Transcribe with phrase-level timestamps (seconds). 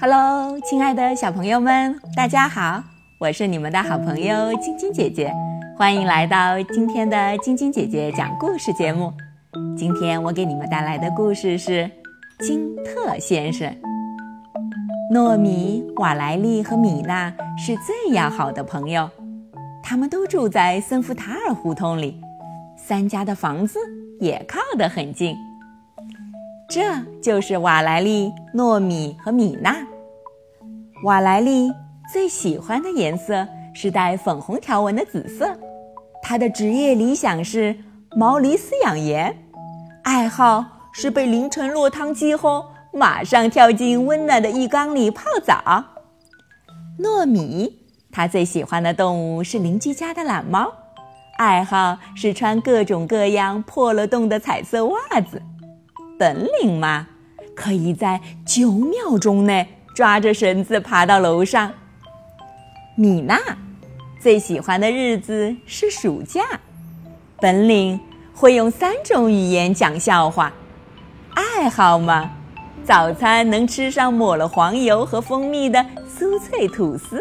[0.00, 2.82] Hello，亲爱的小朋友们，大家好，
[3.18, 5.32] 我是你们的好朋友晶晶姐姐，
[5.76, 9.12] 欢迎来到今天的晶晶姐姐讲故事节目。
[9.76, 11.90] 今天我给你们带来的故事是
[12.40, 13.72] 金特先生。
[15.12, 19.08] 糯米、瓦莱丽和米娜是最要好的朋友，
[19.82, 22.20] 他们都住在森福塔尔胡同里，
[22.76, 23.78] 三家的房子
[24.20, 25.36] 也靠得很近。
[26.68, 26.82] 这
[27.22, 29.76] 就是瓦莱丽、糯米和米娜。
[31.04, 31.70] 瓦莱丽
[32.12, 35.56] 最喜欢的颜色是带粉红条纹的紫色，
[36.20, 37.76] 她的职业理想是
[38.16, 39.36] 毛驴饲养员，
[40.02, 45.84] 爱好是被淋成落汤鸡后马上跳进温暖的浴缸里泡澡。
[47.00, 50.72] 糯米，他最喜欢的动物是邻居家的懒猫，
[51.36, 55.42] 爱好是穿各种各样破了洞的彩色袜子。
[56.18, 57.08] 本领嘛，
[57.54, 59.68] 可以在九秒钟内。
[59.94, 61.72] 抓着绳子爬到楼上。
[62.96, 63.38] 米娜
[64.20, 66.42] 最喜欢的日子是暑假，
[67.40, 68.00] 本领
[68.34, 70.52] 会用三种语言讲笑话，
[71.34, 72.30] 爱好嘛，
[72.84, 77.20] 早餐能吃上抹了黄油和蜂蜜的酥脆吐司。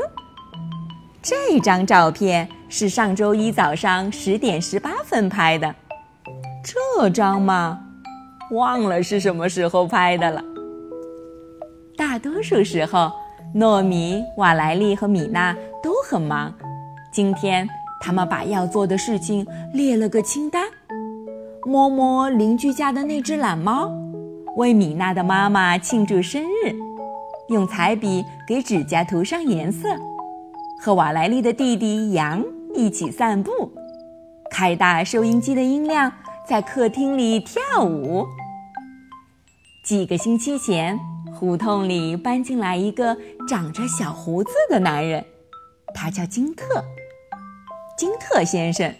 [1.21, 5.73] 这张照片是上周一早上十点十八分拍的，
[6.63, 7.79] 这张嘛，
[8.51, 10.43] 忘了是什么时候拍的了。
[11.95, 13.11] 大多数时候，
[13.55, 16.53] 糯米、瓦莱丽和米娜都很忙。
[17.11, 17.67] 今天，
[18.01, 20.63] 他们把要做的事情列了个清单：
[21.65, 23.89] 摸摸邻居家的那只懒猫，
[24.55, 26.75] 为米娜的妈妈庆祝生日，
[27.49, 29.89] 用彩笔给指甲涂上颜色，
[30.79, 32.43] 和瓦莱丽的弟弟羊
[32.73, 33.71] 一起散步，
[34.51, 36.11] 开大收音机的音量，
[36.47, 38.25] 在客厅里跳舞。
[39.83, 40.99] 几个星期前。
[41.35, 43.17] 胡同里搬进来一个
[43.49, 45.25] 长着小胡子的男人，
[45.93, 46.63] 他叫金特。
[47.97, 48.93] 金特先生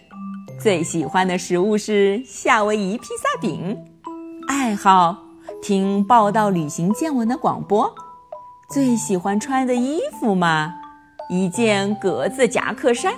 [0.60, 3.78] 最喜欢的食物是夏威夷披萨饼，
[4.48, 5.16] 爱好
[5.64, 7.90] 听报道旅行见闻的广播，
[8.68, 10.74] 最喜欢穿的衣服嘛，
[11.30, 13.14] 一件格子夹克衫。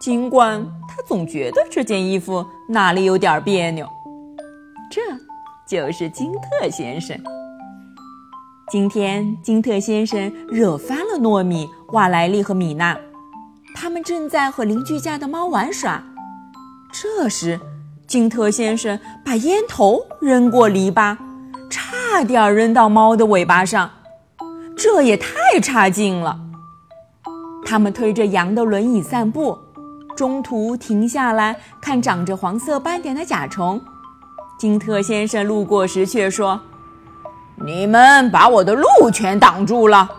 [0.00, 3.86] 尽管他总觉得这件衣服哪里有点别扭，
[4.90, 5.00] 这
[5.64, 7.16] 就是金特先生。
[8.68, 12.98] 今天，金特先生惹翻了糯米、瓦莱丽和米娜，
[13.76, 16.02] 他们正在和邻居家的猫玩耍。
[16.92, 17.60] 这时，
[18.08, 21.16] 金特先生把烟头扔过篱笆，
[22.12, 23.88] 差点扔到猫的尾巴上，
[24.76, 26.40] 这也太差劲了。
[27.64, 29.56] 他们推着羊的轮椅散步，
[30.16, 33.80] 中途停下来看长着黄色斑点的甲虫。
[34.58, 36.60] 金特先生路过时却说。
[37.64, 40.10] 你们把我的路全挡住了，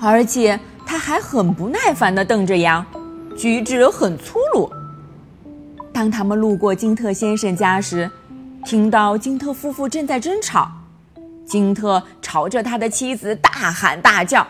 [0.00, 2.84] 而且他还很不耐烦地瞪着羊，
[3.36, 4.72] 举止很粗鲁。
[5.92, 8.10] 当他们路过金特先生家时，
[8.64, 10.70] 听到金特夫妇正在争吵，
[11.44, 14.46] 金特朝着他的妻子大喊大叫，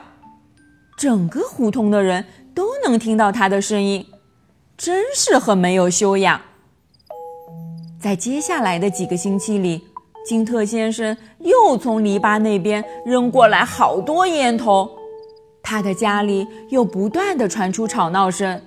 [0.97, 4.07] 整个胡同的人都能听到他的声音，
[4.77, 6.41] 真是很没有修养。
[8.01, 9.89] 在接下来的几个星期里。
[10.27, 14.91] 金特先生又从篱笆那边扔过来好多烟头，
[15.63, 18.59] 他的家里又不断的传出吵闹声，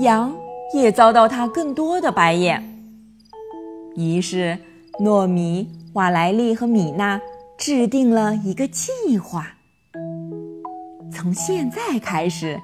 [0.00, 0.30] 羊
[0.74, 2.62] 也遭到他更多的白眼。
[3.96, 4.58] 于是，
[5.00, 7.20] 糯米、瓦莱丽和米娜
[7.58, 9.46] 制定了一个计划。
[11.12, 12.60] 从现在开始，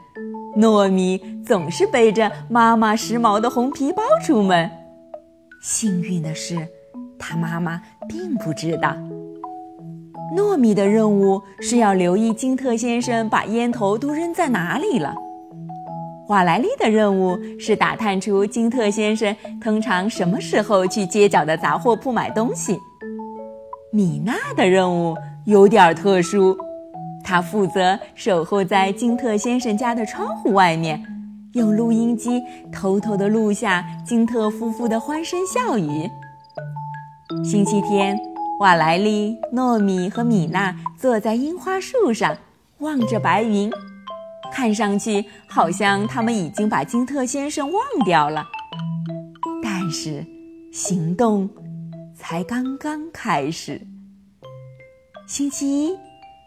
[0.57, 4.71] 糯米总是背着妈妈时髦的红皮包出门。
[5.61, 6.67] 幸运的是。
[7.21, 8.97] 他妈妈并不知道，
[10.35, 15.15] 糯米的任务是要留意金特先生把烟头都扔在哪里了。
[16.29, 22.79] 瓦莱丽的任务是打探出金特先生通常什么时候去街角的杂货铺买东西。
[23.91, 25.17] 米娜的任务
[25.47, 26.55] 有点特殊，
[27.25, 31.03] 她负责守候在金特先生家的窗户外面，
[31.55, 36.11] 用录音机偷偷地录下金特夫妇的欢声笑语。
[37.43, 38.19] 星期天，
[38.61, 42.37] 瓦莱丽、糯米和米娜坐在樱花树上，
[42.81, 43.73] 望着白云，
[44.53, 48.47] 看上去好像他们已经把金特先生忘掉了。
[49.63, 50.25] 但是，
[50.73, 51.49] 行动
[52.15, 53.81] 才刚刚开始。
[55.27, 55.97] 星期一，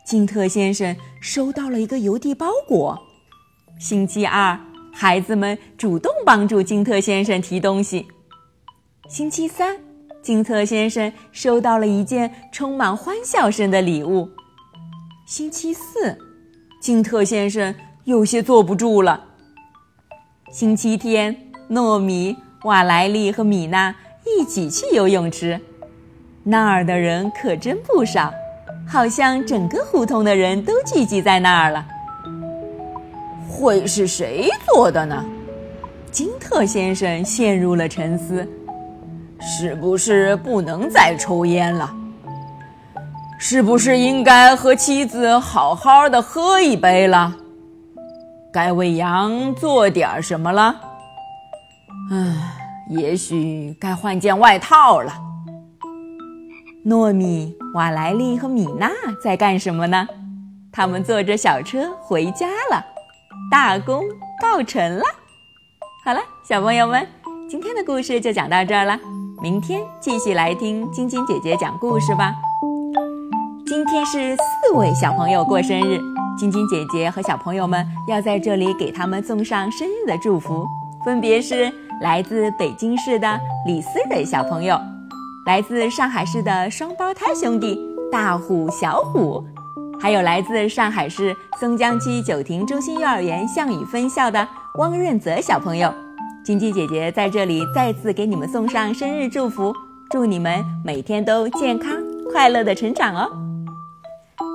[0.05, 2.99] 金特先生收到了一个邮递包裹。
[3.79, 4.59] 星期二，
[4.91, 8.07] 孩子们主动帮助金特先生提东西。
[9.07, 9.77] 星期三，
[10.21, 14.29] 金特先生收到了一件充满欢笑声的礼物。
[15.25, 16.17] 星期四，
[16.81, 19.21] 金特先生有些坐不住了。
[20.51, 21.35] 星期天，
[21.69, 23.95] 糯米、瓦莱丽和米娜
[24.25, 25.59] 一起去游泳池，
[26.43, 28.33] 那儿的人可真不少，
[28.87, 31.85] 好像整个胡同的人都聚集在那儿了。
[33.47, 35.23] 会是谁做的呢？
[36.11, 38.47] 金特先生陷入了沉思。
[39.39, 41.91] 是不是不能再抽烟了？
[43.39, 47.35] 是不是应该和妻子好好的喝一杯了？
[48.53, 50.75] 该为羊做点什么了？
[52.11, 52.53] 唉，
[52.89, 55.13] 也许该换件外套了。
[56.85, 58.89] 糯米、瓦莱丽和米娜
[59.23, 60.05] 在干什么呢？
[60.69, 62.83] 他们坐着小车回家了，
[63.49, 64.03] 大功
[64.41, 65.03] 告成了。
[66.03, 67.07] 好了，小朋友们，
[67.49, 68.99] 今天的故事就讲到这儿了。
[69.41, 72.35] 明天继续来听晶晶姐姐讲故事吧。
[73.65, 75.97] 今天是四位小朋友过生日，
[76.37, 80.65] 晶晶姐姐和小朋友们要在这里给他们送上生日的祝福，
[81.03, 84.79] 分别是来自北京市的李思蕊小朋友，
[85.45, 87.79] 来自上海市的双胞胎兄弟
[88.11, 89.43] 大虎、小虎，
[89.99, 94.47] 还有来自上海市松江区九亭中心幼儿园项羽分校的
[94.79, 95.93] 汪润泽小朋友。
[96.43, 99.71] 晶晶姐姐在这里再次给你们送上生日祝福，
[100.09, 101.95] 祝你们每天都健康
[102.31, 103.50] 快乐的成长哦！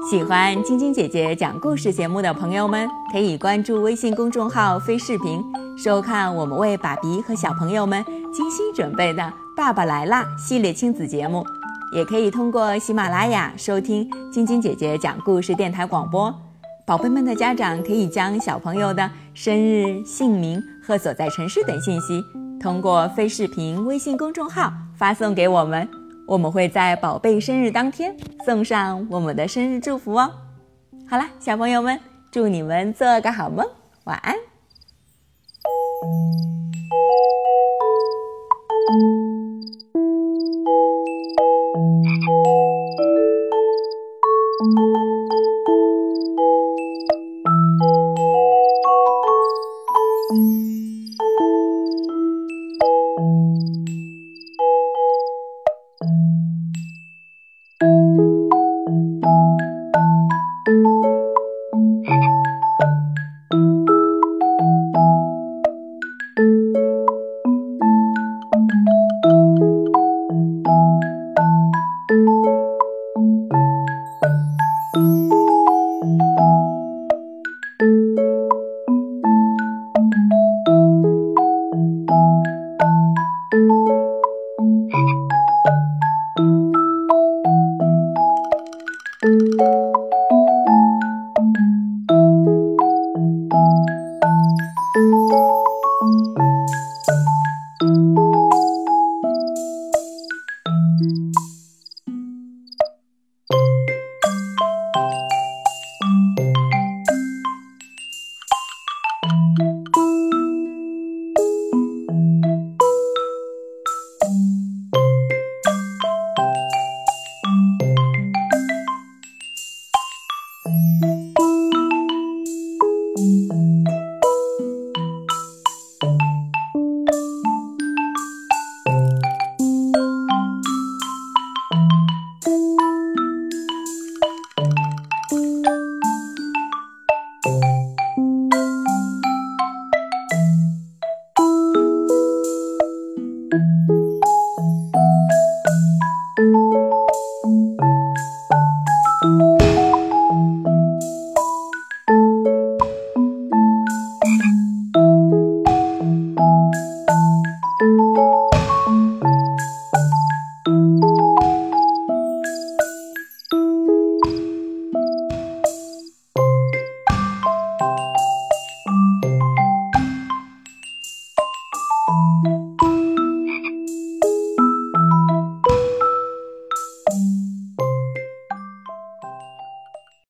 [0.08, 5.42] 喜欢晶晶姐姐讲故事节目的朋友们，可以关注微信公众号“飞视频”，
[5.76, 9.22] 收看我们为爸比和小朋友们精心准备的
[9.56, 11.44] 《爸爸来啦》系列亲子节目，
[11.92, 16.32] 也可以通过喜马拉雅收听晶晶姐姐讲故事电台广播。
[16.86, 22.22] 宝贝们的家长可以将小朋友的生日、姓名和所在城市等信息，
[22.60, 25.88] 通过飞视频微信公众号发送给我们，
[26.26, 28.14] 我们会在宝贝生日当天
[28.44, 30.30] 送上我们的生日祝福哦。
[31.08, 31.98] 好了，小朋友们，
[32.32, 33.64] 祝你们做个好梦，
[34.04, 34.34] 晚安。